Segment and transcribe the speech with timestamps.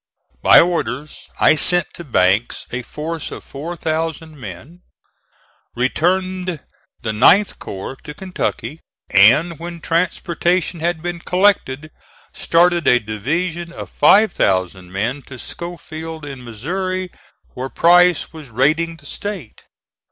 [0.41, 4.81] By orders, I sent to Banks a force of 4,000 men;
[5.75, 6.59] returned
[7.03, 8.79] the 9th corps to Kentucky
[9.13, 11.91] and, when transportation had been collected,
[12.33, 17.11] started a division of 5,000 men to Schofield in Missouri
[17.53, 19.61] where Price was raiding the State.